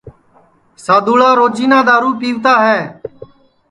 سادؔوݪا 0.85 1.29
تو 1.33 1.37
روجینا 1.39 1.79
دؔارو 1.87 2.11
پِیوتا 2.19 2.53
ہے 2.65 2.79